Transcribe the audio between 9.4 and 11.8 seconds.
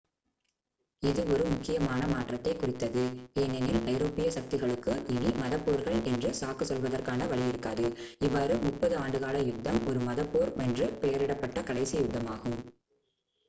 யுத்தம் ஒரு மதப் போர் என்று பெயரிடப்பட்ட